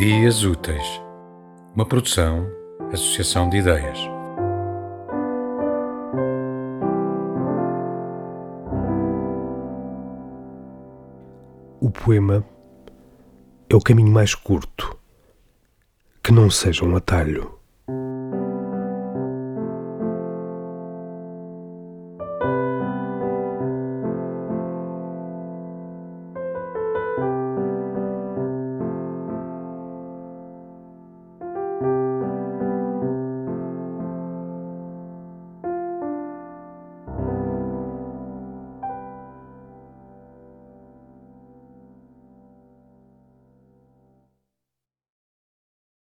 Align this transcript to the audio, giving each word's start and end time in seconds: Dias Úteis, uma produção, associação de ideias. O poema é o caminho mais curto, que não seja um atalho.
Dias 0.00 0.44
Úteis, 0.44 1.02
uma 1.76 1.84
produção, 1.84 2.50
associação 2.90 3.50
de 3.50 3.58
ideias. 3.58 3.98
O 11.78 11.90
poema 11.90 12.42
é 13.68 13.76
o 13.76 13.80
caminho 13.82 14.10
mais 14.10 14.34
curto, 14.34 14.98
que 16.22 16.32
não 16.32 16.48
seja 16.48 16.82
um 16.82 16.96
atalho. 16.96 17.59